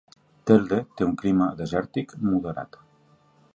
Telde 0.51 0.79
té 1.01 1.05
un 1.09 1.13
clima 1.23 1.49
desèrtic 1.61 2.17
moderat. 2.31 2.83